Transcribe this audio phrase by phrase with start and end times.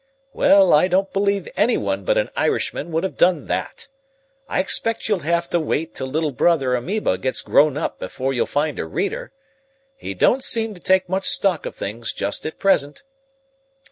[0.33, 3.87] "Well, I don't believe anyone but an Irishman would have done that.
[4.49, 8.47] I expect you'll have to wait till little brother amoeba gets grown up before you'll
[8.47, 9.31] find a reader.
[9.95, 13.03] He don't seem to take much stock of things just at present.